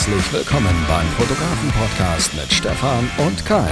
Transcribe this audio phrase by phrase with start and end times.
[0.00, 3.68] Herzlich willkommen beim Fotografen-Podcast mit Stefan und Kai.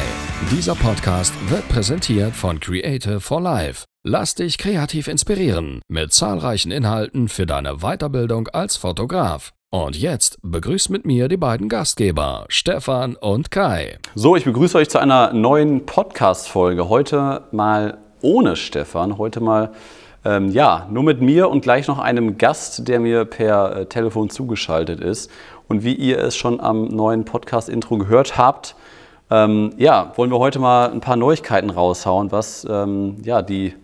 [0.50, 3.86] Dieser Podcast wird präsentiert von Creative for Life.
[4.04, 9.52] Lass dich kreativ inspirieren mit zahlreichen Inhalten für deine Weiterbildung als Fotograf.
[9.70, 13.96] Und jetzt begrüßt mit mir die beiden Gastgeber, Stefan und Kai.
[14.14, 16.90] So, ich begrüße euch zu einer neuen Podcast-Folge.
[16.90, 19.72] Heute mal ohne Stefan, heute mal
[20.24, 24.28] ähm, ja, nur mit mir und gleich noch einem Gast, der mir per äh, Telefon
[24.28, 25.30] zugeschaltet ist.
[25.68, 28.74] Und wie ihr es schon am neuen Podcast-Intro gehört habt,
[29.30, 33.74] ähm, ja, wollen wir heute mal ein paar Neuigkeiten raushauen, was ähm, ja, die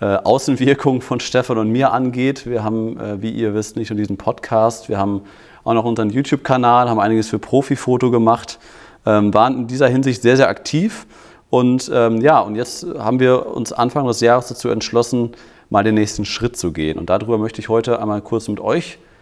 [0.00, 2.46] äh, Außenwirkung von Stefan und mir angeht.
[2.46, 5.22] Wir haben, äh, wie ihr wisst, nicht nur diesen Podcast, wir haben
[5.64, 8.60] auch noch unseren YouTube-Kanal, haben einiges für Profifoto gemacht,
[9.04, 11.06] ähm, waren in dieser Hinsicht sehr, sehr aktiv.
[11.50, 15.32] Und ähm, ja, und jetzt haben wir uns Anfang des Jahres dazu entschlossen,
[15.68, 16.96] mal den nächsten Schritt zu gehen.
[16.96, 19.13] Und darüber möchte ich heute einmal kurz mit euch sprechen,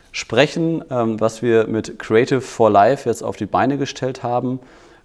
[0.91, 4.61] ähm, was wir mit Creative for Life jetzt auf die Beine gestellt haben.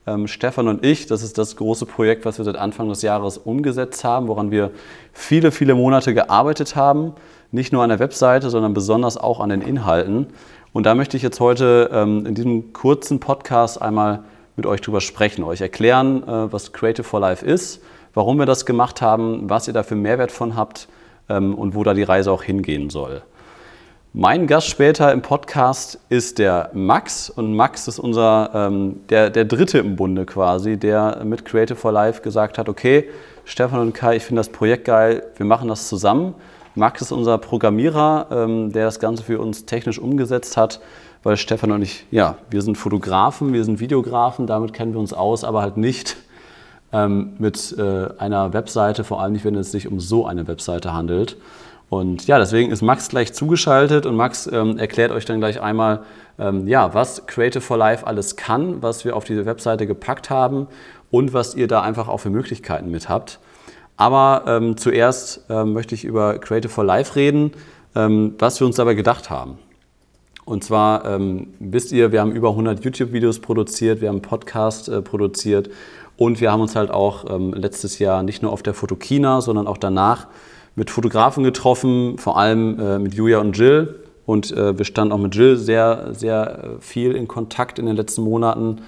[0.06, 3.38] Ähm, Stefan und ich, das ist das große Projekt, was wir seit Anfang des Jahres
[3.38, 4.72] umgesetzt haben, woran wir
[5.14, 7.14] viele, viele Monate gearbeitet haben.
[7.52, 10.28] Nicht nur an der Webseite, sondern besonders auch an den Inhalten.
[10.74, 14.24] Und da möchte ich jetzt heute ähm, in diesem kurzen Podcast einmal
[14.58, 17.82] mit euch drüber sprechen, euch erklären, äh, was Creative for Life ist,
[18.14, 20.88] warum wir das gemacht haben, was ihr da für Mehrwert von habt
[21.30, 23.22] und wo da die Reise auch hingehen soll.
[24.14, 29.44] Mein Gast später im Podcast ist der Max und Max ist unser, ähm, der, der
[29.44, 33.10] Dritte im Bunde quasi, der mit Creative for Life gesagt hat, okay,
[33.44, 36.36] Stefan und Kai, ich finde das Projekt geil, wir machen das zusammen.
[36.74, 40.80] Max ist unser Programmierer, ähm, der das Ganze für uns technisch umgesetzt hat,
[41.22, 45.12] weil Stefan und ich, ja, wir sind Fotografen, wir sind Videografen, damit kennen wir uns
[45.12, 46.16] aus, aber halt nicht
[46.94, 50.94] ähm, mit äh, einer Webseite, vor allem nicht, wenn es sich um so eine Webseite
[50.94, 51.36] handelt.
[51.90, 56.04] Und ja, deswegen ist Max gleich zugeschaltet und Max ähm, erklärt euch dann gleich einmal,
[56.38, 60.68] ähm, ja, was Creative for Life alles kann, was wir auf diese Webseite gepackt haben
[61.12, 63.40] und was ihr da einfach auch für Möglichkeiten mit habt.
[63.96, 67.52] Aber ähm, zuerst ähm, möchte ich über Creative for Life reden,
[67.96, 69.58] ähm, was wir uns dabei gedacht haben.
[70.44, 74.90] Und zwar ähm, wisst ihr, wir haben über 100 YouTube-Videos produziert, wir haben einen Podcast
[74.90, 75.70] äh, produziert
[76.18, 79.78] und wir haben uns halt auch letztes Jahr nicht nur auf der Fotokina, sondern auch
[79.78, 80.26] danach
[80.78, 83.96] mit Fotografen getroffen, vor allem äh, mit Julia und Jill.
[84.28, 87.96] Und äh, wir standen auch mit Jill sehr, sehr äh, viel in Kontakt in den
[87.96, 88.82] letzten Monaten,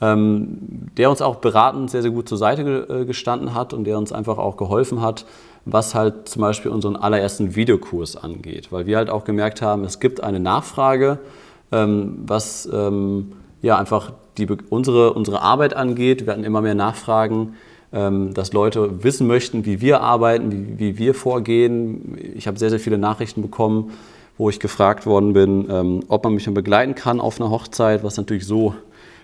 [0.00, 3.84] ähm, der uns auch beratend sehr, sehr gut zur Seite ge äh, gestanden hat und
[3.84, 5.26] der uns einfach auch geholfen hat,
[5.64, 8.72] was halt zum Beispiel unseren allerersten Videokurs angeht.
[8.72, 11.20] Weil wir halt auch gemerkt haben, es gibt eine Nachfrage,
[11.70, 13.32] ähm, was ähm,
[13.62, 16.26] ja einfach die, unsere, unsere Arbeit angeht.
[16.26, 17.54] Wir hatten immer mehr Nachfragen
[17.90, 22.18] dass Leute wissen möchten, wie wir arbeiten, wie, wie wir vorgehen.
[22.34, 23.92] Ich habe sehr, sehr viele Nachrichten bekommen,
[24.36, 28.16] wo ich gefragt worden bin, ähm, ob man mich begleiten kann auf einer Hochzeit, was
[28.18, 28.74] natürlich so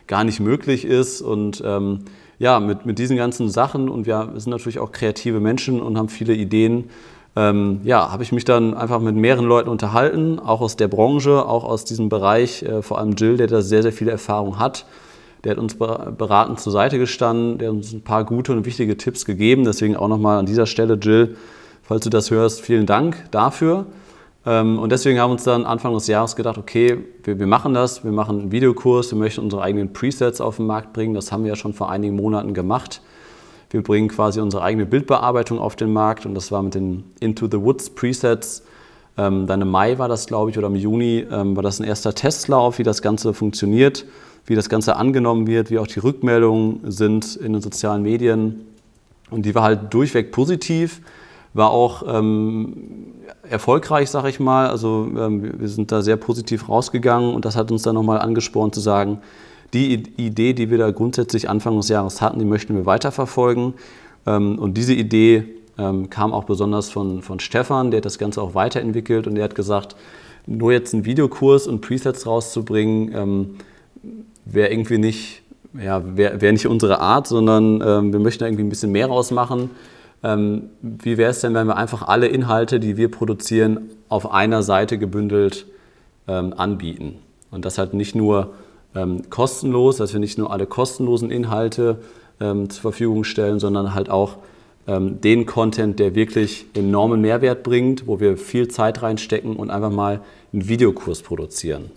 [0.07, 1.21] gar nicht möglich ist.
[1.21, 2.01] Und ähm,
[2.39, 6.09] ja, mit, mit diesen ganzen Sachen und wir sind natürlich auch kreative Menschen und haben
[6.09, 6.91] viele Ideen.
[7.37, 11.45] Ähm, ja, habe ich mich dann einfach mit mehreren Leuten unterhalten, auch aus der Branche,
[11.47, 14.87] auch aus diesem Bereich, äh, vor allem Jill, der da sehr, sehr viel Erfahrung hat
[15.45, 18.97] der hat uns beratend zur Seite gestanden, der hat uns ein paar gute und wichtige
[18.97, 19.65] Tipps gegeben.
[19.65, 21.37] Deswegen auch nochmal an dieser Stelle, Jill,
[21.83, 23.87] falls du das hörst, vielen Dank dafür.
[24.47, 27.75] Ähm, und deswegen haben wir uns dann Anfang des Jahres gedacht, okay, wir, wir, machen
[27.75, 31.15] das, wir machen einen Videokurs, wir möchten unsere eigenen Presets auf den Markt bringen.
[31.15, 33.03] Das haben wir ja schon vor einigen Monaten gemacht.
[33.69, 37.49] Wir bringen quasi unsere eigene Bildbearbeitung auf den Markt und das war mit den Into
[37.51, 38.63] the Woods Presets.
[39.19, 41.85] Ähm, dann im Mai war das, glaube ich, oder im Juni ähm, war das ein
[41.85, 44.07] erster Testlauf, wie das Ganze funktioniert
[44.47, 48.67] wie das Ganze angenommen wird, wie auch die Rückmeldungen sind in den sozialen Medien.
[49.31, 51.01] Und die war halt durchweg positiv,
[51.55, 52.75] war auch ähm,
[53.49, 54.69] erfolgreich, sag ich mal.
[54.69, 58.75] Also ähm, wir sind da sehr positiv rausgegangen und das hat uns dann nochmal angespornt
[58.75, 59.21] zu sagen,
[59.73, 63.75] die Idee, die wir da grundsätzlich Anfang des Jahres hatten, die möchten wir weiterverfolgen.
[64.27, 65.45] Ähm, und diese Idee
[65.79, 69.45] ähm, kam auch besonders von, von Stefan, der hat das Ganze auch weiterentwickelt und der
[69.45, 69.97] hat gesagt,
[70.47, 73.51] nur jetzt einen Videokurs und Presets rauszubringen, ähm,
[74.45, 75.43] wäre irgendwie nicht,
[75.75, 79.71] ja, wäre wär nicht unsere Art, sondern ähm, wir möchten irgendwie ein bisschen mehr rausmachen.
[80.23, 84.63] Ähm, wie wäre es denn, wenn wir einfach alle Inhalte, die wir produzieren, auf einer
[84.63, 85.67] Seite gebündelt
[86.29, 87.17] ähm, anbieten?
[87.51, 88.55] Und das halt nicht nur
[88.95, 91.99] ähm, kostenlos, dass wir nicht nur alle kostenlosen Inhalte
[92.41, 94.39] ähm, zur Verfügung stellen, sondern halt auch
[94.87, 99.91] ähm, den Content, der wirklich enormen Mehrwert bringt, wo wir viel Zeit reinstecken und einfach
[99.91, 100.21] mal
[100.53, 101.91] einen Videokurs produzieren.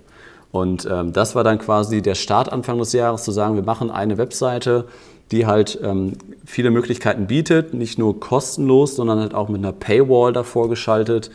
[0.52, 3.92] Und ähm, das war dann quasi der Start Anfang des Jahres, zu sagen, wir machen
[3.92, 4.86] eine Webseite,
[5.32, 6.14] die halt ähm,
[6.46, 11.32] viele Möglichkeiten bietet, nicht nur kostenlos, sondern halt auch mit einer Paywall davor geschaltet,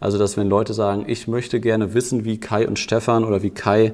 [0.00, 3.50] Also, dass wenn Leute sagen, ich möchte gerne wissen, wie Kai und Stefan oder wie
[3.50, 3.92] Kai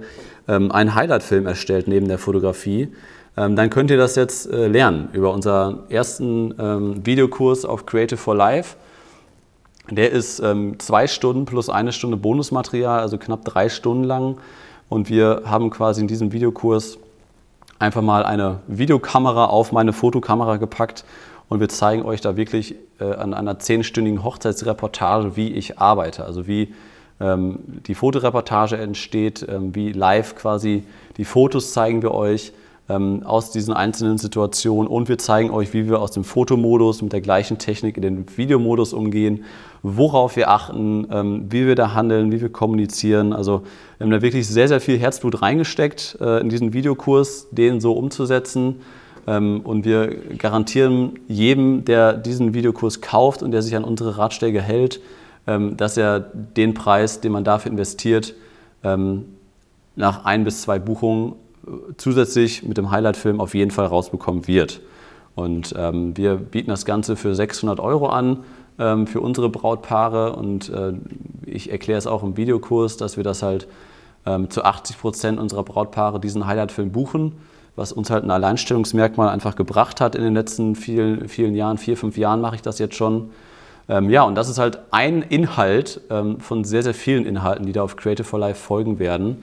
[0.48, 2.88] ähm, einen Highlight-Film erstellt neben der Fotografie,
[3.36, 8.18] ähm, dann könnt ihr das jetzt äh, lernen über unseren ersten ähm, Videokurs auf Creative
[8.18, 8.76] for Life.
[9.96, 14.38] Der ist ähm, zwei Stunden plus eine Stunde Bonusmaterial, also knapp drei Stunden lang.
[14.88, 16.98] Und wir haben quasi in diesem Videokurs
[17.78, 21.04] einfach mal eine Videokamera auf meine Fotokamera gepackt
[21.48, 26.24] und wir zeigen euch da wirklich äh, an einer zehnstündigen Hochzeitsreportage, wie ich arbeite.
[26.24, 26.72] Also wie
[27.20, 30.84] ähm, die Fotoreportage entsteht, ähm, wie live quasi
[31.18, 32.52] die Fotos zeigen wir euch
[32.88, 37.12] ähm, aus diesen einzelnen Situationen und wir zeigen euch, wie wir aus dem Fotomodus mit
[37.12, 39.44] der gleichen Technik in den Videomodus umgehen,
[39.82, 43.32] worauf wir achten, ähm, wie wir da handeln, wie wir kommunizieren.
[43.32, 43.62] Also
[43.98, 47.92] wir haben da wirklich sehr, sehr viel Herzblut reingesteckt äh, in diesen Videokurs, den so
[47.92, 48.76] umzusetzen.
[49.26, 50.08] Ähm, und wir
[50.38, 55.00] garantieren jedem, der diesen Videokurs kauft und der sich an unsere Ratschläge hält,
[55.46, 58.34] ähm, dass er den Preis, den man dafür investiert,
[58.82, 59.24] ähm,
[59.94, 61.34] nach ein bis zwei Buchungen
[61.96, 64.80] zusätzlich mit dem Highlight-Film auf jeden Fall rausbekommen wird.
[65.34, 68.38] Und ähm, wir bieten das Ganze für 600 Euro an
[68.78, 70.92] ähm, für unsere Brautpaare und äh,
[71.46, 73.66] ich erkläre es auch im Videokurs, dass wir das halt
[74.26, 77.32] ähm, zu 80 Prozent unserer Brautpaare diesen Highlight-Film buchen,
[77.76, 81.78] was uns halt ein Alleinstellungsmerkmal einfach gebracht hat in den letzten vielen, vielen Jahren.
[81.78, 83.30] Vier, fünf Jahren mache ich das jetzt schon.
[83.88, 87.72] Ähm, ja, und das ist halt ein Inhalt ähm, von sehr, sehr vielen Inhalten, die
[87.72, 89.42] da auf Creative for Life folgen werden.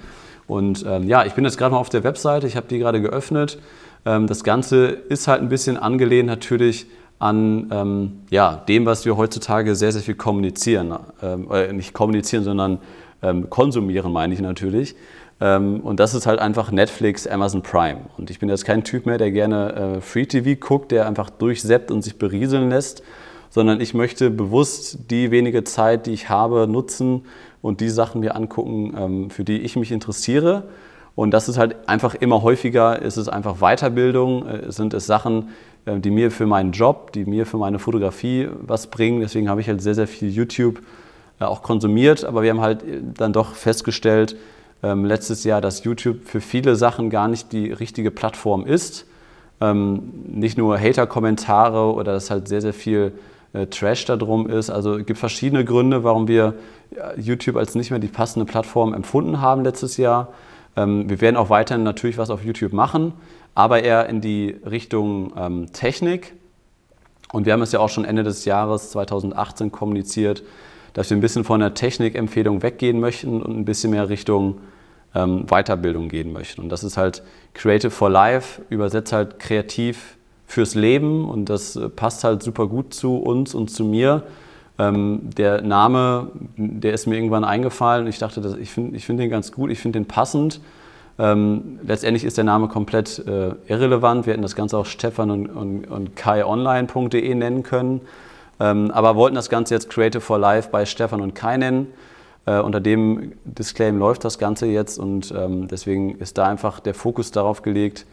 [0.49, 3.01] Und ähm, ja, ich bin jetzt gerade mal auf der Webseite, ich habe die gerade
[3.01, 3.59] geöffnet.
[4.05, 6.87] Ähm, das Ganze ist halt ein bisschen angelehnt natürlich
[7.19, 10.97] an ähm, ja, dem, was wir heutzutage sehr, sehr viel kommunizieren.
[11.21, 12.79] Ähm, äh, nicht kommunizieren, sondern
[13.21, 14.95] ähm, konsumieren, meine ich natürlich.
[15.39, 18.01] Ähm, und das ist halt einfach Netflix, Amazon Prime.
[18.17, 21.29] Und ich bin jetzt kein Typ mehr, der gerne äh, Free TV guckt, der einfach
[21.29, 23.03] durchseppt und sich berieseln lässt,
[23.51, 27.25] sondern ich möchte bewusst die wenige Zeit, die ich habe, nutzen
[27.61, 30.63] und die Sachen mir angucken, ähm, für die ich mich interessiere.
[31.15, 35.49] Und das ist halt einfach immer häufiger, ist es einfach Weiterbildung, äh, sind es Sachen,
[35.85, 39.19] äh, die mir für meinen Job, die mir für meine Fotografie was bringen.
[39.19, 40.81] Deswegen habe ich halt sehr, sehr viel YouTube
[41.39, 42.23] äh, auch konsumiert.
[42.23, 42.83] Aber wir haben halt
[43.17, 44.37] dann doch festgestellt,
[44.81, 49.05] ähm, letztes Jahr, dass YouTube für viele Sachen gar nicht die richtige Plattform ist.
[49.59, 53.11] Ähm, nicht nur Hater-Kommentare oder dass halt sehr, sehr viel
[53.53, 54.69] äh, Trash darum ist.
[54.69, 56.55] Also es gibt verschiedene Gründe, warum wir
[57.17, 60.33] YouTube als nicht mehr die passende Plattform empfunden haben letztes Jahr.
[60.75, 63.13] Ähm, wir werden auch weiterhin natürlich was auf YouTube machen,
[63.55, 66.33] aber eher in die Richtung ähm, Technik.
[67.31, 70.43] Und wir haben es ja auch schon Ende des Jahres 2018 kommuniziert,
[70.93, 74.61] dass wir ein bisschen von der Technikempfehlung weggehen möchten und ein bisschen mehr Richtung
[75.13, 76.61] ähm, Weiterbildung gehen möchten.
[76.61, 77.23] Und das ist halt
[77.53, 80.17] Creative for Life, übersetzt halt kreativ
[80.49, 84.23] fürs Leben und das äh, passt halt super gut zu uns und zu mir.
[84.79, 88.07] Ähm, der Name, der ist mir irgendwann eingefallen.
[88.07, 90.59] Ich dachte, das, ich finde ich find den ganz gut, ich finde den passend.
[91.19, 94.25] Ähm, letztendlich ist der Name komplett äh, irrelevant.
[94.25, 98.01] Wir hätten das Ganze auch Stefan und, und, und kaionline.de nennen können.
[98.59, 101.87] Ähm, aber wollten das Ganze jetzt Creative for Life bei Stefan und Kai nennen.
[102.47, 106.95] Äh, unter dem Disclaim läuft das Ganze jetzt und ähm, deswegen ist da einfach der
[106.95, 108.07] Fokus darauf gelegt,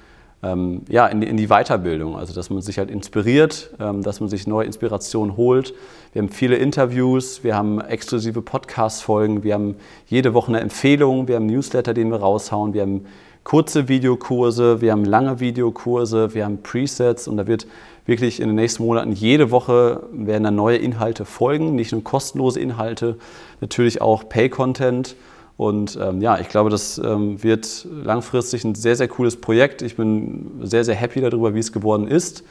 [0.53, 4.29] ähm, ja, in, in, die Weiterbildung, also dass man sich halt inspiriert, ähm, dass man
[4.29, 5.75] sich neue Inspirationen holt.
[6.13, 9.77] Wir haben viele Interviews, wir haben exklusive Podcast-Folgen, wir haben
[10.07, 13.07] jede Woche eine Empfehlung, wir haben Newsletter, den wir raushauen, wir haben
[13.45, 17.67] kurze Videokurse, wir haben lange Videokurse, wir haben Presets und da wird
[18.05, 22.61] wirklich in den nächsten Monaten jede Woche werden da neue Inhalte folgen, nicht nur kostenlose
[22.61, 23.17] Inhalte,
[23.61, 25.17] natürlich auch Pay-Content.
[25.57, 29.83] Und ähm, ja, ich glaube, das ähm, wird langfristig ein sehr, sehr cooles Projekt.
[29.83, 32.45] Ich bin sehr, sehr happy darüber, wie es geworden ist.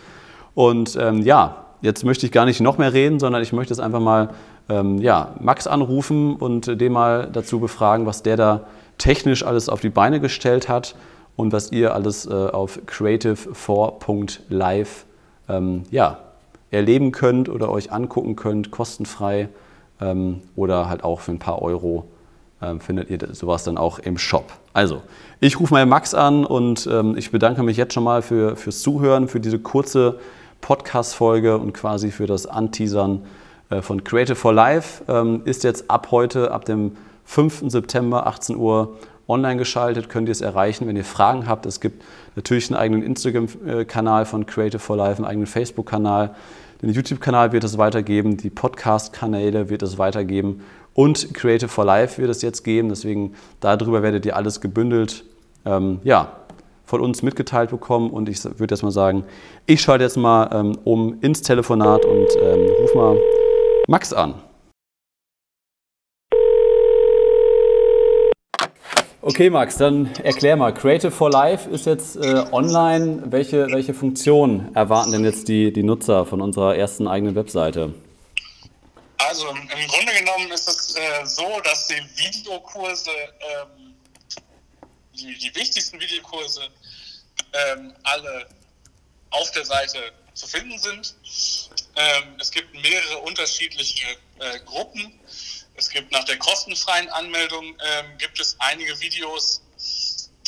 [0.56, 3.80] Und ähm, ja, jetzt möchte ich gar nicht noch mehr reden, sondern ich möchte es
[3.80, 4.30] einfach mal
[4.70, 8.62] ähm, ja, Max anrufen und den mal dazu befragen, was der da
[8.98, 10.96] technisch alles auf die Beine gestellt hat
[11.36, 15.06] und was ihr alles äh, auf creative4.live
[15.48, 16.18] ähm, ja,
[16.72, 19.50] erleben könnt oder euch angucken könnt, kostenfrei
[20.02, 22.06] ähm, oder halt auch für ein paar Euro
[22.80, 24.52] findet ihr sowas dann auch im Shop.
[24.74, 25.02] Also,
[25.40, 28.82] ich rufe mal Max an und ähm, ich bedanke mich jetzt schon mal für, fürs
[28.82, 30.20] Zuhören, für diese kurze
[30.62, 33.22] Podcast-Folge und quasi für das Anteasern
[33.70, 35.04] äh, von Creative for Life.
[35.08, 36.94] Ähm, ist jetzt ab heute, ab dem
[37.26, 37.66] 5.
[37.68, 38.98] September, 18 Uhr
[39.28, 41.66] online geschaltet, könnt ihr es erreichen, wenn ihr Fragen habt.
[41.66, 42.04] Es gibt
[42.36, 46.36] natürlich einen eigenen Instagram-Kanal von Creative for Life, einen eigenen Facebook-Kanal.
[46.82, 50.62] Den YouTube-Kanal wird es weitergeben, die Podcast-Kanäle wird es weitergeben
[50.94, 52.90] und Creative for Life wird es jetzt geben.
[52.90, 55.24] Deswegen darüber werdet ihr alles gebündelt
[55.66, 56.32] ähm, ja,
[56.86, 58.10] von uns mitgeteilt bekommen.
[58.10, 59.26] Und ich würde jetzt mal sagen,
[59.66, 63.18] ich schalte jetzt mal ähm, um ins Telefonat und ähm, rufe mal
[63.88, 64.36] Max an.
[69.28, 70.72] Okay, Max, dann erklär mal.
[70.72, 73.24] Creative for Life ist jetzt äh, online.
[73.32, 77.96] Welche, welche Funktionen erwarten denn jetzt die, die Nutzer von unserer ersten eigenen Webseite?
[79.18, 83.96] Also im Grunde genommen ist es äh, so, dass die Videokurse, ähm,
[85.16, 86.62] die, die wichtigsten Videokurse,
[87.72, 88.46] ähm, alle
[89.32, 89.98] auf der Seite
[90.36, 91.16] zu finden sind.
[91.96, 94.06] Ähm, es gibt mehrere unterschiedliche
[94.38, 95.20] äh, Gruppen.
[95.76, 99.62] Es gibt nach der kostenfreien Anmeldung ähm, gibt es einige Videos,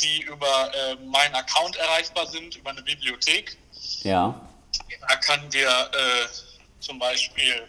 [0.00, 3.58] die über äh, meinen Account erreichbar sind, über eine Bibliothek.
[4.02, 4.48] Ja.
[5.08, 7.68] Da können wir äh, zum Beispiel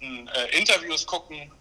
[0.00, 1.52] äh, Interviews gucken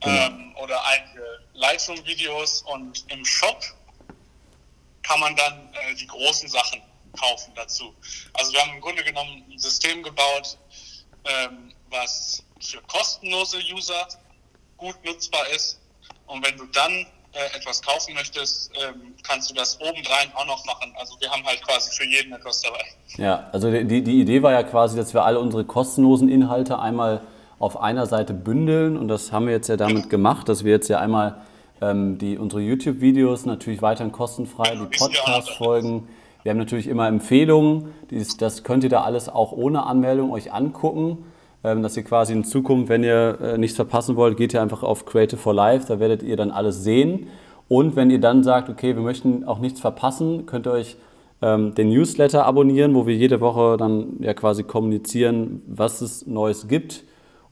[0.00, 0.26] genau.
[0.26, 3.62] ähm, oder einige Lightroom-Videos und im Shop
[5.02, 6.80] kann man dann äh, die großen Sachen
[7.18, 7.94] kaufen dazu.
[8.34, 10.56] Also wir haben im Grunde genommen ein System gebaut,
[11.24, 14.06] ähm, was für kostenlose User
[14.80, 15.78] gut nutzbar ist.
[16.26, 20.64] Und wenn du dann äh, etwas kaufen möchtest, ähm, kannst du das obendrein auch noch
[20.64, 20.92] machen.
[20.98, 22.84] Also wir haben halt quasi für jeden etwas dabei.
[23.16, 27.22] Ja, also die, die Idee war ja quasi, dass wir alle unsere kostenlosen Inhalte einmal
[27.60, 30.88] auf einer Seite bündeln und das haben wir jetzt ja damit gemacht, dass wir jetzt
[30.88, 31.42] ja einmal
[31.80, 36.08] ähm, die, unsere YouTube-Videos natürlich weiterhin kostenfrei, die Podcast-Folgen.
[36.42, 37.94] Wir haben natürlich immer Empfehlungen,
[38.38, 41.26] das könnt ihr da alles auch ohne Anmeldung euch angucken,
[41.62, 45.04] dass ihr quasi in Zukunft, wenn ihr äh, nichts verpassen wollt, geht ihr einfach auf
[45.04, 47.26] Creative for Life, da werdet ihr dann alles sehen.
[47.68, 50.96] Und wenn ihr dann sagt, okay, wir möchten auch nichts verpassen, könnt ihr euch
[51.42, 56.66] ähm, den Newsletter abonnieren, wo wir jede Woche dann ja quasi kommunizieren, was es Neues
[56.68, 57.04] gibt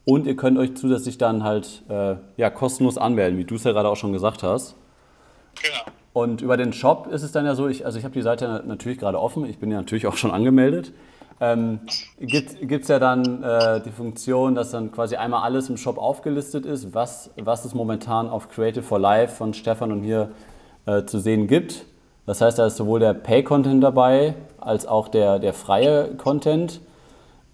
[0.05, 3.71] und ihr könnt euch zusätzlich dann halt äh, ja, kostenlos anmelden, wie du es ja
[3.71, 4.75] gerade auch schon gesagt hast.
[5.61, 5.95] Genau.
[6.13, 8.63] Und über den Shop ist es dann ja so, ich, also ich habe die Seite
[8.65, 10.91] natürlich gerade offen, ich bin ja natürlich auch schon angemeldet.
[11.41, 11.79] Ähm,
[12.19, 16.65] Gibt es ja dann äh, die Funktion, dass dann quasi einmal alles im Shop aufgelistet
[16.65, 20.31] ist, was, was es momentan auf Creative for Life von Stefan und mir
[20.85, 21.85] äh, zu sehen gibt.
[22.25, 26.81] Das heißt, da ist sowohl der Pay-Content dabei als auch der, der freie Content.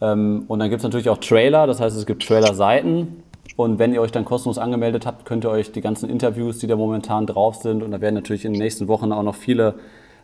[0.02, 3.24] Ähm, und dann gibt es natürlich auch Trailer, das heißt, es gibt Trailer-Seiten.
[3.56, 6.68] Und wenn ihr euch dann kostenlos angemeldet habt, könnt ihr euch die ganzen Interviews, die
[6.68, 9.76] da momentan drauf sind, und da werden natürlich in den nächsten Wochen auch noch viele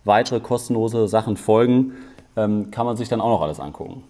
[0.04, 1.94] weitere kostenlose Sachen folgen,
[2.36, 4.04] ähm, kann man sich dann auch noch alles angucken.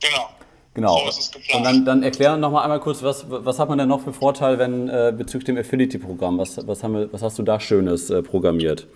[0.00, 0.30] Genau.
[0.74, 1.10] Genau.
[1.10, 4.04] So und dann, dann erklären noch mal einmal kurz, was, was hat man denn noch
[4.04, 6.38] für Vorteil, wenn äh, bezüglich dem Affinity-Programm?
[6.38, 8.86] Was, was, was hast du da Schönes äh, programmiert?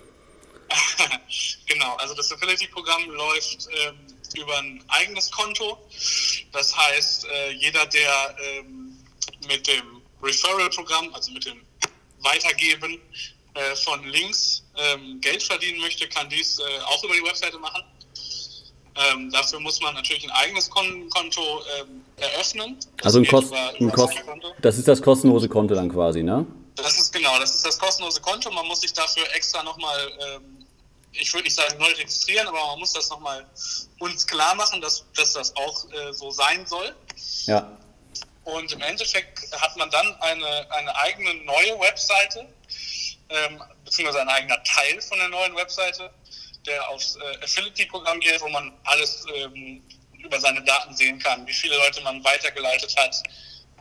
[1.67, 3.97] genau, also das Affinity-Programm läuft ähm,
[4.41, 5.79] über ein eigenes Konto.
[6.53, 8.97] Das heißt, äh, jeder, der ähm,
[9.49, 11.63] mit dem Referral-Programm, also mit dem
[12.21, 13.01] Weitergeben
[13.55, 17.83] äh, von Links ähm, Geld verdienen möchte, kann dies äh, auch über die Webseite machen.
[18.95, 22.77] Ähm, dafür muss man natürlich ein eigenes Kon Konto ähm, eröffnen.
[23.03, 24.15] Also ein, Kost ein Kost
[24.61, 26.47] Das ist das kostenlose Konto dann quasi, ne?
[26.77, 28.51] Das ist genau, das ist das kostenlose Konto.
[28.51, 30.63] Man muss sich dafür extra nochmal ähm,
[31.13, 33.47] ich würde nicht sagen neu registrieren, aber man muss das nochmal
[33.99, 36.95] uns klar machen, dass, dass das auch äh, so sein soll.
[37.47, 37.71] Ja.
[38.45, 42.47] Und im Endeffekt hat man dann eine, eine eigene neue Webseite,
[43.29, 46.11] ähm, beziehungsweise ein eigener Teil von der neuen Webseite,
[46.67, 49.83] der aufs äh, Affiliate-Programm geht, wo man alles ähm,
[50.19, 53.23] über seine Daten sehen kann, wie viele Leute man weitergeleitet hat.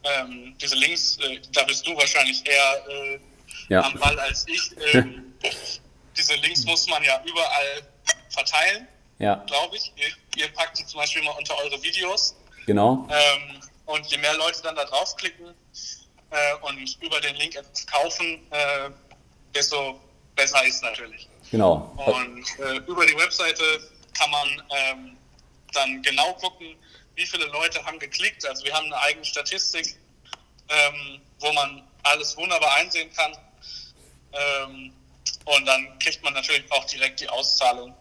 [0.03, 3.19] Ähm, diese Links, äh, da bist du wahrscheinlich eher äh,
[3.69, 3.81] ja.
[3.81, 4.71] am Ball als ich.
[4.93, 5.27] Ähm,
[6.17, 7.81] diese Links muss man ja überall
[8.29, 8.87] verteilen,
[9.19, 9.35] ja.
[9.47, 9.91] glaube ich.
[9.95, 12.35] Ihr, ihr, packt die zum Beispiel mal unter eure Videos.
[12.65, 13.07] Genau.
[13.09, 15.55] Ähm, und je mehr Leute dann da draufklicken
[16.29, 18.89] äh, und über den Link etwas kaufen, äh,
[19.55, 19.99] desto
[20.35, 21.27] besser ist natürlich.
[21.51, 21.93] Genau.
[22.05, 23.63] Und äh, über die Webseite
[24.17, 25.17] kann man ähm,
[25.73, 26.75] dann genau gucken,
[27.15, 28.45] wie viele Leute haben geklickt.
[28.45, 29.97] Also wir haben eine eigene Statistik,
[30.69, 33.37] ähm, wo man alles wunderbar einsehen kann.
[34.33, 34.93] Ähm,
[35.45, 37.93] und dann kriegt man natürlich auch direkt die Auszahlung,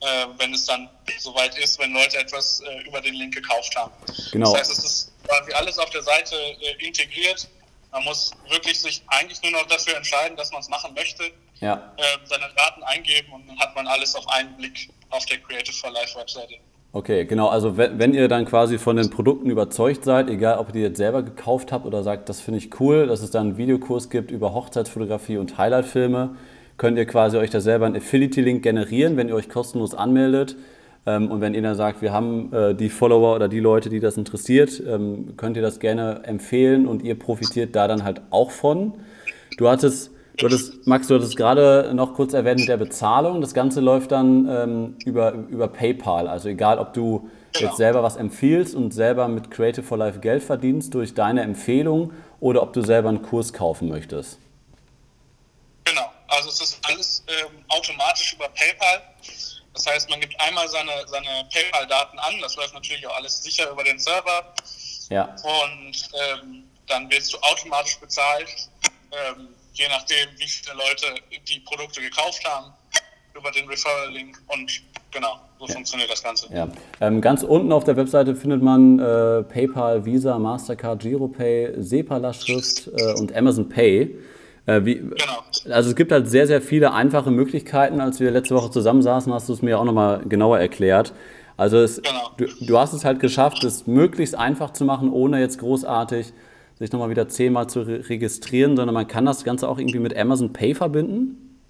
[0.00, 3.92] äh, wenn es dann soweit ist, wenn Leute etwas äh, über den Link gekauft haben.
[4.32, 4.52] Genau.
[4.52, 7.46] Das heißt, es ist quasi alles auf der Seite äh, integriert.
[7.90, 11.30] Man muss wirklich sich eigentlich nur noch dafür entscheiden, dass man es machen möchte,
[11.60, 11.92] ja.
[11.96, 15.74] Ähm, seine Daten eingeben und dann hat man alles auf einen Blick auf der Creative
[15.74, 16.54] for Life Webseite.
[16.92, 17.48] Okay, genau.
[17.48, 20.80] Also wenn, wenn, ihr dann quasi von den Produkten überzeugt seid, egal ob ihr die
[20.80, 24.10] jetzt selber gekauft habt oder sagt, das finde ich cool, dass es dann einen Videokurs
[24.10, 26.36] gibt über Hochzeitsfotografie und Highlightfilme,
[26.76, 30.54] könnt ihr quasi euch da selber einen Affiliate-Link generieren, wenn ihr euch kostenlos anmeldet.
[31.04, 33.98] Ähm, und wenn ihr dann sagt, wir haben äh, die Follower oder die Leute, die
[33.98, 38.52] das interessiert, ähm, könnt ihr das gerne empfehlen und ihr profitiert da dann halt auch
[38.52, 38.94] von.
[39.58, 43.40] Du hattest Du hattest, Max, du hattest gerade noch kurz erwähnt mit der Bezahlung.
[43.40, 46.26] Das Ganze läuft dann ähm, über, über PayPal.
[46.26, 47.68] Also egal, ob du genau.
[47.68, 52.12] jetzt selber was empfiehlst und selber mit Creative for Life Geld verdienst durch deine Empfehlung
[52.40, 54.38] oder ob du selber einen Kurs kaufen möchtest.
[57.28, 59.02] ähm, automatisch über PayPal.
[59.72, 62.40] Das heißt, man gibt einmal seine, seine PayPal-Daten an.
[62.40, 64.54] Das läuft natürlich auch alles sicher über den Server.
[65.10, 65.24] Ja.
[65.24, 68.48] Und ähm, dann wirst du automatisch bezahlt,
[69.12, 72.72] ähm, je nachdem, wie viele Leute die Produkte gekauft haben,
[73.36, 74.40] über den Referral-Link.
[74.48, 75.74] Und genau, so ja.
[75.74, 76.52] funktioniert das Ganze.
[76.54, 76.68] Ja.
[77.00, 83.12] Ähm, ganz unten auf der Webseite findet man äh, PayPal, Visa, Mastercard, GiroPay, SEPA-Lastschrift äh,
[83.14, 84.16] und Amazon Pay.
[84.66, 85.44] Äh, wie, genau.
[85.70, 88.00] Also es gibt halt sehr, sehr viele einfache Möglichkeiten.
[88.00, 91.12] Als wir letzte Woche zusammensaßen, hast du es mir auch nochmal genauer erklärt.
[91.56, 92.30] Also es, genau.
[92.36, 96.32] du, du, hast es halt geschafft, es möglichst einfach zu machen, ohne jetzt großartig
[96.78, 100.16] sich nochmal wieder zehnmal zu re registrieren, sondern man kann das Ganze auch irgendwie mit
[100.16, 101.60] Amazon Pay verbinden?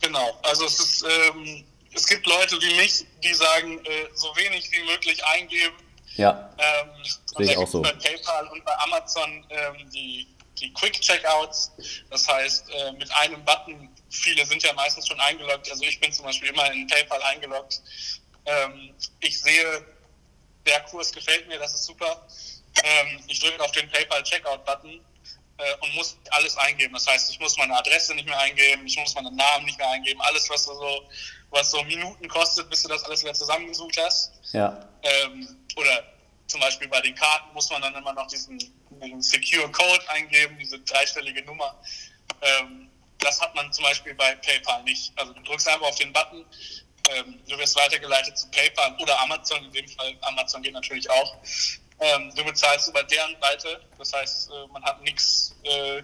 [0.00, 1.64] Genau, also es ist, ähm,
[1.94, 5.76] es gibt Leute wie mich, die sagen, äh, so wenig wie möglich eingeben.
[6.16, 6.50] Ja.
[6.58, 6.88] Ähm,
[7.36, 7.82] Sehe ich auch so.
[7.82, 10.26] Bei PayPal und bei Amazon ähm, die
[10.58, 11.72] die Quick Checkouts.
[12.10, 16.12] Das heißt, äh, mit einem Button, viele sind ja meistens schon eingeloggt, also ich bin
[16.12, 17.82] zum Beispiel immer in PayPal eingeloggt.
[18.44, 19.84] Ähm, ich sehe,
[20.66, 22.26] der Kurs gefällt mir, das ist super.
[22.84, 25.00] Ähm, ich drücke auf den PayPal Checkout Button
[25.58, 26.92] äh, und muss alles eingeben.
[26.94, 29.88] Das heißt, ich muss meine Adresse nicht mehr eingeben, ich muss meinen Namen nicht mehr
[29.90, 31.08] eingeben, alles, was so,
[31.50, 34.32] was so Minuten kostet, bis du das alles wieder zusammengesucht hast.
[34.52, 34.88] Ja.
[35.02, 36.04] Ähm, oder
[36.46, 40.56] zum Beispiel bei den Karten muss man dann immer noch diesen, diesen Secure Code eingeben,
[40.58, 41.80] diese dreistellige Nummer.
[42.42, 45.12] Ähm, das hat man zum Beispiel bei PayPal nicht.
[45.16, 46.44] Also du drückst einfach auf den Button,
[47.10, 51.36] ähm, du wirst weitergeleitet zu PayPal oder Amazon, in dem Fall Amazon geht natürlich auch.
[51.98, 56.02] Ähm, du bezahlst über deren Seite, das heißt, äh, man hat nichts, äh,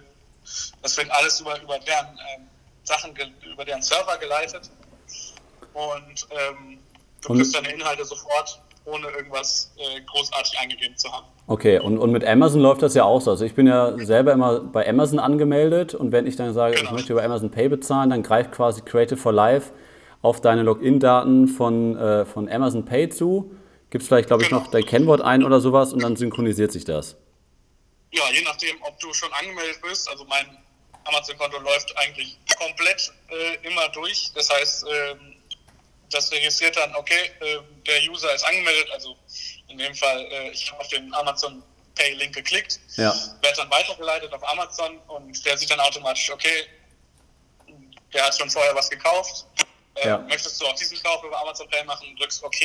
[0.81, 2.47] das wird alles über, über deren ähm,
[2.83, 3.15] Sachen,
[3.53, 4.71] über deren Server geleitet
[5.73, 6.79] und ähm,
[7.21, 11.25] du kriegst deine Inhalte sofort ohne irgendwas äh, großartig eingegeben zu haben.
[11.47, 13.31] Okay, und, und mit Amazon läuft das ja auch so.
[13.31, 16.85] Also ich bin ja selber immer bei Amazon angemeldet und wenn ich dann sage, genau.
[16.85, 19.71] ich möchte über Amazon Pay bezahlen, dann greift quasi Creative for Life
[20.21, 23.51] auf deine Login-Daten von, äh, von Amazon Pay zu.
[23.93, 24.61] Gibt es vielleicht, glaube ich, genau.
[24.61, 27.15] noch dein Kennwort ein oder sowas und dann synchronisiert sich das.
[28.11, 30.09] Ja, je nachdem, ob du schon angemeldet bist.
[30.09, 30.57] Also mein
[31.03, 34.31] Amazon-Konto läuft eigentlich komplett äh, immer durch.
[34.33, 35.35] Das heißt, ähm,
[36.09, 39.15] das registriert dann, okay, äh, der User ist angemeldet, also
[39.67, 41.61] in dem Fall, äh, ich habe auf den Amazon
[41.93, 43.13] Pay Link geklickt, ja.
[43.43, 46.65] werde dann weitergeleitet auf Amazon und der sieht dann automatisch, okay,
[48.11, 49.45] der hat schon vorher was gekauft.
[49.95, 50.17] Äh, ja.
[50.27, 52.55] Möchtest du auch diesen Kauf über Amazon Pay machen, drückst OK,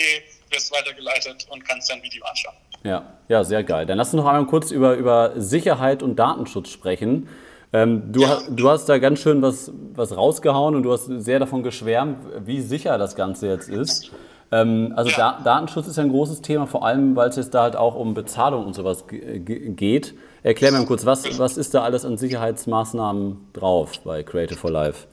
[0.51, 2.55] wirst weitergeleitet und kannst dein Video anschauen.
[2.85, 3.87] Ja, ja, sehr geil.
[3.87, 7.29] Dann lass uns noch einmal kurz über, über Sicherheit und Datenschutz sprechen.
[7.73, 8.39] Ähm, du, ja.
[8.49, 12.63] du hast da ganz schön was, was rausgehauen und du hast sehr davon geschwärmt, wie
[12.63, 14.11] sicher das Ganze jetzt ist.
[14.51, 15.17] Ähm, also ja.
[15.17, 17.95] da, Datenschutz ist ja ein großes Thema, vor allem weil es jetzt da halt auch
[17.95, 20.15] um Bezahlung und sowas geht.
[20.43, 25.07] Erklär mir kurz, was, was ist da alles an Sicherheitsmaßnahmen drauf bei Creative for Life?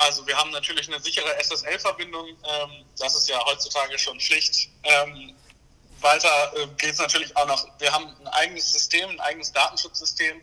[0.00, 2.26] Also wir haben natürlich eine sichere SSL-Verbindung.
[2.26, 4.70] Ähm, das ist ja heutzutage schon schlicht.
[4.82, 5.36] Ähm,
[6.00, 10.40] weiter äh, geht es natürlich auch noch, wir haben ein eigenes System, ein eigenes Datenschutzsystem,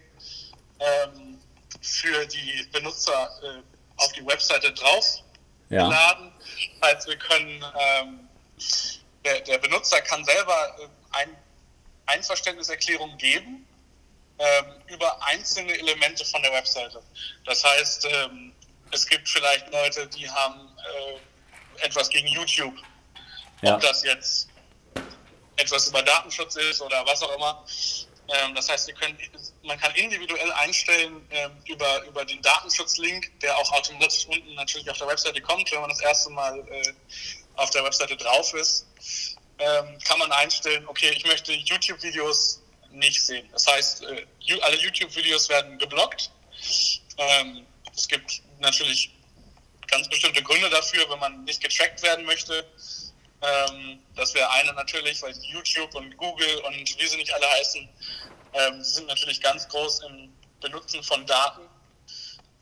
[0.79, 1.39] ähm,
[1.81, 3.61] für die Benutzer äh,
[3.97, 5.23] auf die Webseite drauf
[5.69, 5.83] ja.
[5.83, 6.31] geladen.
[6.81, 8.29] Also wir können, ähm,
[9.25, 11.35] der, der, Benutzer kann selber äh, ein
[12.05, 13.67] Einverständniserklärung geben
[14.37, 17.01] ähm, über einzelne Elemente von der Webseite.
[17.45, 18.53] Das heißt, ähm,
[18.91, 22.75] es gibt vielleicht Leute, die haben äh, etwas gegen YouTube.
[23.61, 23.75] Ja.
[23.75, 24.49] Ob das jetzt
[25.55, 27.65] etwas über Datenschutz ist oder was auch immer.
[28.29, 29.17] Ähm, das heißt, können,
[29.63, 34.97] man kann individuell einstellen ähm, über, über den Datenschutzlink, der auch automatisch unten natürlich auf
[34.97, 36.93] der Webseite kommt, wenn man das erste Mal äh,
[37.55, 38.85] auf der Webseite drauf ist,
[39.59, 43.47] ähm, kann man einstellen, okay, ich möchte YouTube-Videos nicht sehen.
[43.51, 44.25] Das heißt, äh,
[44.61, 46.29] alle YouTube-Videos werden geblockt.
[47.17, 49.11] Ähm, es gibt natürlich
[49.87, 52.65] ganz bestimmte Gründe dafür, wenn man nicht getrackt werden möchte.
[53.41, 57.87] Ähm, das wäre eine natürlich, weil YouTube und Google und wie sie nicht alle heißen,
[58.53, 61.61] ähm, sind natürlich ganz groß im Benutzen von Daten.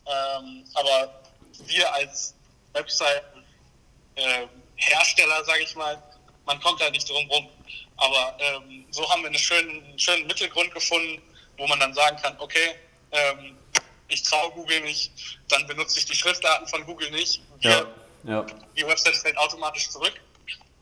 [0.05, 1.21] Ähm, aber
[1.65, 2.35] wir als
[2.73, 6.03] Website-Hersteller, äh, sage ich mal,
[6.45, 7.49] man kommt da nicht drum rum.
[7.97, 11.21] Aber ähm, so haben wir einen schönen, einen schönen Mittelgrund gefunden,
[11.57, 12.75] wo man dann sagen kann, okay,
[13.11, 13.57] ähm,
[14.07, 15.11] ich traue Google nicht,
[15.49, 17.41] dann benutze ich die Schriftdaten von Google nicht.
[17.59, 17.85] Wir, ja,
[18.23, 18.45] ja.
[18.77, 20.13] Die Website fällt automatisch zurück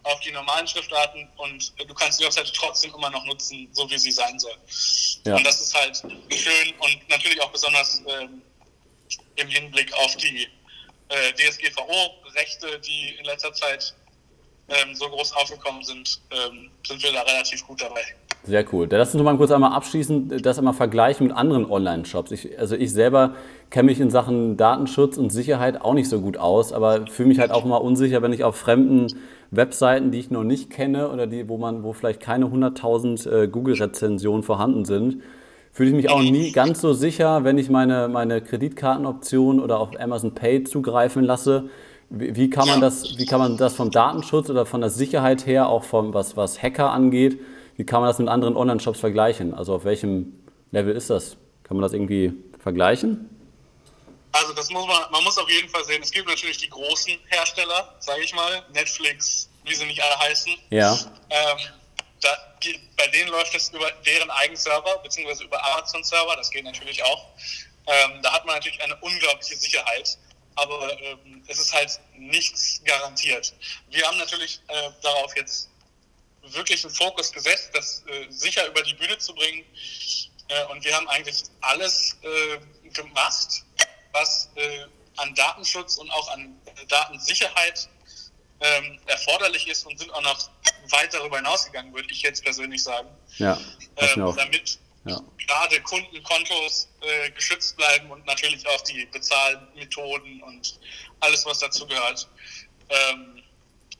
[0.03, 3.97] auf die normalen Schriftarten und du kannst die Webseite trotzdem immer noch nutzen, so wie
[3.97, 4.55] sie sein soll.
[5.25, 5.35] Ja.
[5.35, 8.41] Und das ist halt schön und natürlich auch besonders ähm,
[9.35, 10.47] im Hinblick auf die
[11.09, 13.93] äh, DSGVO-Rechte, die in letzter Zeit
[14.67, 18.03] ähm, so groß aufgekommen sind, ähm, sind wir da relativ gut dabei.
[18.45, 18.87] Sehr cool.
[18.87, 22.31] Da lass uns noch mal kurz einmal abschließen, das einmal vergleichen mit anderen Online-Shops.
[22.31, 23.35] Ich, also ich selber
[23.69, 27.39] kenne mich in Sachen Datenschutz und Sicherheit auch nicht so gut aus, aber fühle mich
[27.39, 29.07] halt auch mal unsicher, wenn ich auf fremden
[29.49, 33.47] Webseiten, die ich noch nicht kenne oder die, wo man, wo vielleicht keine 100.000 äh,
[33.47, 35.21] Google-Rezensionen vorhanden sind,
[35.71, 39.91] fühle ich mich auch nie ganz so sicher, wenn ich meine, meine Kreditkartenoption oder auf
[39.97, 41.69] Amazon Pay zugreifen lasse.
[42.09, 45.47] Wie, wie, kann man das, wie kann man das vom Datenschutz oder von der Sicherheit
[45.47, 47.39] her, auch vom, was, was Hacker angeht,
[47.75, 49.53] wie kann man das mit anderen Online-Shops vergleichen?
[49.53, 51.37] Also auf welchem Level ist das?
[51.63, 53.29] Kann man das irgendwie vergleichen?
[54.31, 56.01] Also das muss man, man muss auf jeden Fall sehen.
[56.01, 60.53] Es gibt natürlich die großen Hersteller, sage ich mal, Netflix, wie sie nicht alle heißen.
[60.71, 60.97] Ja.
[61.29, 61.57] Ähm,
[62.19, 62.29] da,
[62.63, 67.03] die, bei denen läuft es über deren eigenen Server, beziehungsweise über Amazon-Server, das geht natürlich
[67.03, 67.27] auch.
[67.85, 70.17] Ähm, da hat man natürlich eine unglaubliche Sicherheit,
[70.55, 73.53] aber ähm, es ist halt nichts garantiert.
[73.89, 75.69] Wir haben natürlich äh, darauf jetzt
[76.43, 79.65] wirklich einen Fokus gesetzt, das äh, sicher über die Bühne zu bringen.
[80.49, 83.63] Äh, und wir haben eigentlich alles äh, gemacht,
[84.11, 84.85] was äh,
[85.17, 87.87] an Datenschutz und auch an Datensicherheit
[88.59, 90.49] ähm, erforderlich ist und sind auch noch
[90.89, 93.09] weit darüber hinausgegangen, würde ich jetzt persönlich sagen.
[93.37, 93.59] Ja,
[93.97, 95.19] ähm, damit ja.
[95.47, 100.79] gerade Kundenkontos äh, geschützt bleiben und natürlich auch die Bezahlmethoden und
[101.19, 102.27] alles, was dazu gehört.
[102.89, 103.43] Ähm,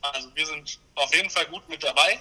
[0.02, 2.20] also wir sind auf jeden Fall gut mit dabei.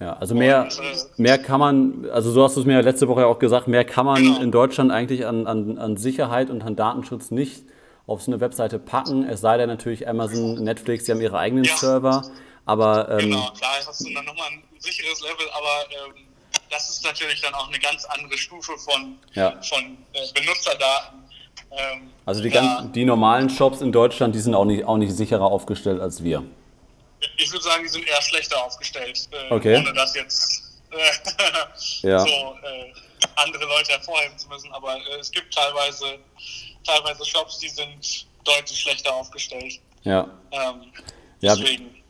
[0.00, 3.08] Ja, also mehr, und, äh, mehr kann man, also so hast du es mir letzte
[3.08, 4.40] Woche auch gesagt, mehr kann man genau.
[4.40, 7.64] in Deutschland eigentlich an, an, an Sicherheit und an Datenschutz nicht
[8.06, 9.28] auf so eine Webseite packen.
[9.28, 11.76] Es sei denn natürlich Amazon, Netflix, die haben ihre eigenen ja.
[11.76, 12.22] Server.
[12.64, 16.24] Aber, ähm, genau, klar hast du dann nochmal ein sicheres Level, aber ähm,
[16.70, 19.60] das ist natürlich dann auch eine ganz andere Stufe von, ja.
[19.62, 21.18] von äh, Benutzerdaten.
[21.70, 25.12] Ähm, also die, ganz, die normalen Shops in Deutschland, die sind auch nicht, auch nicht
[25.12, 26.44] sicherer aufgestellt als wir.
[27.36, 29.76] Ich würde sagen, die sind eher schlechter aufgestellt, äh, okay.
[29.76, 30.96] ohne das jetzt äh,
[32.08, 32.18] ja.
[32.18, 32.92] so äh,
[33.36, 34.72] andere Leute hervorheben zu müssen.
[34.72, 36.18] Aber äh, es gibt teilweise,
[36.84, 39.80] teilweise Shops, die sind deutlich schlechter aufgestellt.
[40.04, 40.28] Ja.
[40.52, 40.92] Ähm,
[41.40, 41.54] ja,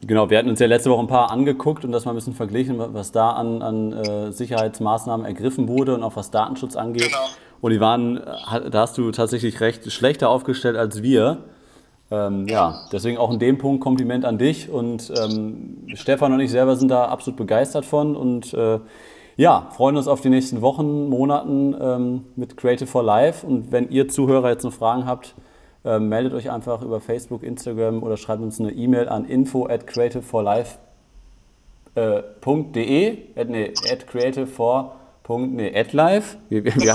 [0.00, 0.30] genau.
[0.30, 2.78] Wir hatten uns ja letzte Woche ein paar angeguckt und das mal ein bisschen verglichen,
[2.78, 7.08] was da an, an äh, Sicherheitsmaßnahmen ergriffen wurde und auch was Datenschutz angeht.
[7.08, 7.28] Genau.
[7.60, 11.44] Und die waren, äh, da hast du tatsächlich recht, schlechter aufgestellt als wir.
[12.10, 16.50] Ähm, ja, deswegen auch in dem Punkt Kompliment an dich und ähm, Stefan und ich
[16.50, 18.80] selber sind da absolut begeistert von und äh,
[19.36, 23.90] ja, freuen uns auf die nächsten Wochen, Monaten ähm, mit Creative for Life und wenn
[23.90, 25.34] ihr Zuhörer jetzt noch Fragen habt,
[25.84, 29.86] äh, meldet euch einfach über Facebook, Instagram oder schreibt uns eine E-Mail an info at
[29.86, 30.78] creativeforlife.de
[31.94, 34.94] äh, at, nee, at creativefor.
[35.30, 36.38] Nee, at live.
[36.48, 36.94] Wir, wir, wir,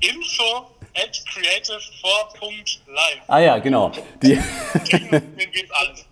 [0.00, 3.22] info at creative4.live.
[3.28, 3.92] Ah ja, genau.
[4.22, 4.38] Die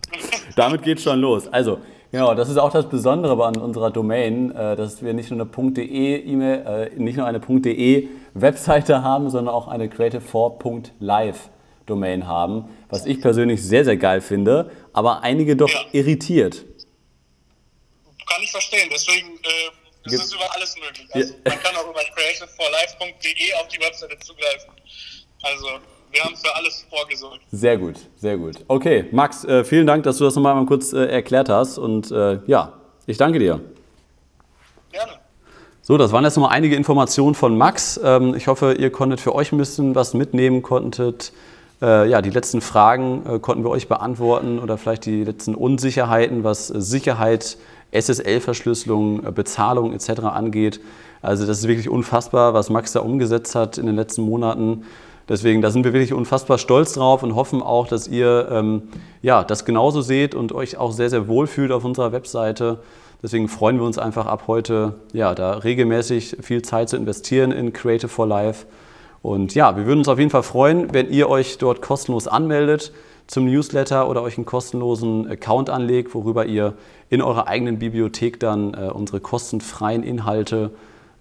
[0.57, 1.49] Damit geht schon los.
[1.49, 1.79] Also,
[2.11, 5.73] genau, das ist auch das Besondere an unserer Domain, äh, dass wir nicht nur eine
[5.73, 11.51] .de E-Mail, äh, nicht nur eine .de Webseite haben, sondern auch eine creative4.live
[11.87, 15.81] Domain haben, was ich persönlich sehr, sehr geil finde, aber einige doch ja.
[15.93, 16.65] irritiert.
[18.27, 19.71] Kann ich verstehen, deswegen äh,
[20.05, 21.09] das ist über alles möglich.
[21.13, 24.71] Also man kann auch über creativeforlife.de auf die Webseite zugreifen.
[25.43, 25.67] Also
[26.11, 27.41] wir haben für alles vorgesorgt.
[27.53, 28.57] Sehr gut, sehr gut.
[28.69, 31.79] Okay, Max, äh, vielen Dank, dass du das nochmal mal kurz äh, erklärt hast.
[31.79, 32.73] Und äh, ja,
[33.07, 33.61] ich danke dir.
[34.91, 35.13] Gerne.
[35.83, 38.01] So, das waren jetzt nochmal einige Informationen von Max.
[38.03, 41.33] Ähm, ich hoffe, ihr konntet für euch ein bisschen was mitnehmen, konntet
[41.83, 46.45] äh, ja, die letzten Fragen äh, konnten wir euch beantworten oder vielleicht die letzten Unsicherheiten,
[46.45, 47.57] was Sicherheit
[47.93, 50.21] SSL-Verschlüsselung, äh, Bezahlung etc.
[50.25, 50.81] angeht.
[51.23, 54.85] Also das ist wirklich unfassbar, was Max da umgesetzt hat in den letzten Monaten.
[55.29, 58.83] Deswegen, da sind wir wirklich unfassbar stolz drauf und hoffen auch, dass ihr ähm,
[59.23, 62.79] ja, das genauso seht und euch auch sehr, sehr wohl fühlt auf unserer Webseite.
[63.23, 67.73] Deswegen freuen wir uns einfach ab heute, ja, da regelmäßig viel Zeit zu investieren in
[67.73, 68.67] Creative for Life.
[69.23, 72.93] Und ja, wir würden uns auf jeden Fall freuen, wenn ihr euch dort kostenlos anmeldet
[73.27, 76.75] zum Newsletter oder euch einen kostenlosen Account anlegt, worüber ihr
[77.11, 80.71] in eurer eigenen Bibliothek dann äh, unsere kostenfreien Inhalte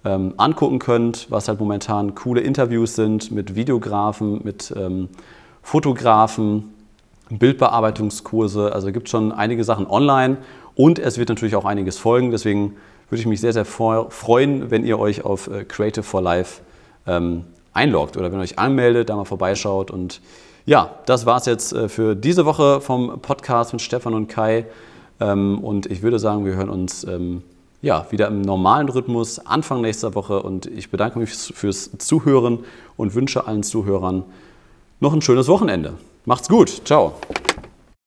[0.05, 5.09] ähm, angucken könnt, was halt momentan coole Interviews sind mit Videografen, mit ähm,
[5.61, 6.73] Fotografen,
[7.29, 8.71] Bildbearbeitungskurse.
[8.73, 10.37] Also es gibt schon einige Sachen online
[10.75, 12.31] und es wird natürlich auch einiges folgen.
[12.31, 12.75] Deswegen
[13.09, 16.61] würde ich mich sehr, sehr freuen, wenn ihr euch auf äh, Creative for Life
[17.07, 20.21] ähm, einloggt oder wenn ihr euch anmeldet, da mal vorbeischaut und
[20.65, 24.65] ja, das war es jetzt äh, für diese Woche vom Podcast mit Stefan und Kai.
[25.19, 27.43] Ähm, und ich würde sagen, wir hören uns ähm,
[27.81, 30.41] ja, wieder im normalen Rhythmus Anfang nächster Woche.
[30.41, 32.59] Und ich bedanke mich fürs Zuhören
[32.97, 34.23] und wünsche allen Zuhörern
[34.99, 35.93] noch ein schönes Wochenende.
[36.25, 36.81] Macht's gut.
[36.85, 37.13] Ciao.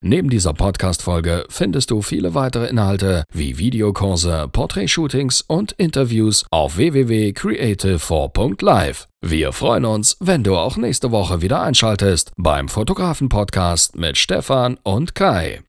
[0.04, 9.06] Neben dieser Podcast-Folge findest du viele weitere Inhalte wie Videokurse, Portrait-Shootings und Interviews auf www.creative4.live.
[9.24, 15.14] Wir freuen uns, wenn du auch nächste Woche wieder einschaltest beim Fotografen-Podcast mit Stefan und
[15.14, 15.60] Kai.